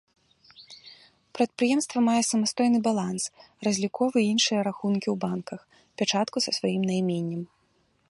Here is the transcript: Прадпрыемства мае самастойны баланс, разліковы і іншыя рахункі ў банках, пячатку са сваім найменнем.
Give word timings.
Прадпрыемства 1.39 1.97
мае 2.07 2.21
самастойны 2.31 2.79
баланс, 2.89 3.23
разліковы 3.69 4.17
і 4.25 4.27
іншыя 4.33 4.59
рахункі 4.71 5.07
ў 5.13 5.15
банках, 5.29 5.61
пячатку 6.01 6.37
са 6.49 6.59
сваім 6.61 6.83
найменнем. 6.93 7.43